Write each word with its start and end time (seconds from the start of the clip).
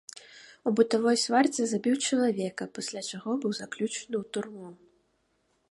У 0.69 0.71
бытавой 0.77 1.17
сварцы 1.23 1.61
забіў 1.73 1.95
чалавека, 2.07 2.63
пасля 2.79 3.01
чаго 3.09 3.31
быў 3.45 3.51
заключаны 3.61 4.15
ў 4.23 4.25
турму. 4.37 4.67